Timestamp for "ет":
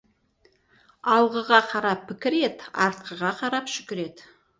2.47-2.65, 4.07-4.25